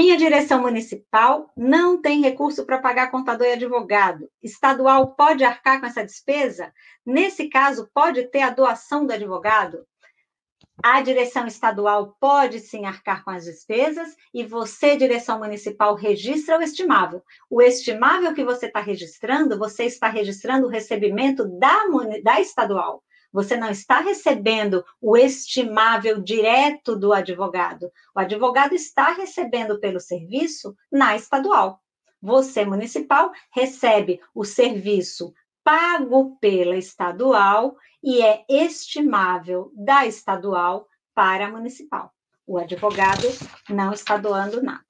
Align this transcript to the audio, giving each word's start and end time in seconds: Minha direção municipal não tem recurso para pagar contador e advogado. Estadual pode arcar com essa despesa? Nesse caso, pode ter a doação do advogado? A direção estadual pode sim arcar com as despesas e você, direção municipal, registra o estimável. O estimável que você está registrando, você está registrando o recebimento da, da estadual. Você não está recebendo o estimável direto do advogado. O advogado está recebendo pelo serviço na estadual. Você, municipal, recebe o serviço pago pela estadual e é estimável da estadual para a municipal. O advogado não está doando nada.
Minha 0.00 0.16
direção 0.16 0.62
municipal 0.62 1.52
não 1.54 2.00
tem 2.00 2.22
recurso 2.22 2.64
para 2.64 2.80
pagar 2.80 3.10
contador 3.10 3.46
e 3.46 3.52
advogado. 3.52 4.30
Estadual 4.42 5.14
pode 5.14 5.44
arcar 5.44 5.78
com 5.78 5.84
essa 5.84 6.02
despesa? 6.02 6.72
Nesse 7.04 7.50
caso, 7.50 7.86
pode 7.92 8.26
ter 8.28 8.40
a 8.40 8.48
doação 8.48 9.04
do 9.04 9.12
advogado? 9.12 9.86
A 10.82 11.02
direção 11.02 11.46
estadual 11.46 12.16
pode 12.18 12.60
sim 12.60 12.86
arcar 12.86 13.22
com 13.22 13.30
as 13.30 13.44
despesas 13.44 14.16
e 14.32 14.42
você, 14.42 14.96
direção 14.96 15.38
municipal, 15.38 15.94
registra 15.94 16.58
o 16.58 16.62
estimável. 16.62 17.22
O 17.50 17.60
estimável 17.60 18.32
que 18.32 18.42
você 18.42 18.68
está 18.68 18.80
registrando, 18.80 19.58
você 19.58 19.84
está 19.84 20.08
registrando 20.08 20.66
o 20.66 20.70
recebimento 20.70 21.44
da, 21.58 21.78
da 22.24 22.40
estadual. 22.40 23.04
Você 23.32 23.56
não 23.56 23.70
está 23.70 24.00
recebendo 24.00 24.84
o 25.00 25.16
estimável 25.16 26.20
direto 26.20 26.96
do 26.96 27.12
advogado. 27.12 27.90
O 28.14 28.20
advogado 28.20 28.74
está 28.74 29.12
recebendo 29.12 29.78
pelo 29.78 30.00
serviço 30.00 30.74
na 30.90 31.14
estadual. 31.14 31.80
Você, 32.20 32.64
municipal, 32.64 33.30
recebe 33.52 34.20
o 34.34 34.44
serviço 34.44 35.32
pago 35.62 36.36
pela 36.40 36.76
estadual 36.76 37.76
e 38.02 38.22
é 38.22 38.44
estimável 38.48 39.70
da 39.74 40.06
estadual 40.06 40.86
para 41.14 41.46
a 41.46 41.50
municipal. 41.50 42.12
O 42.46 42.58
advogado 42.58 43.28
não 43.68 43.92
está 43.92 44.16
doando 44.16 44.62
nada. 44.62 44.89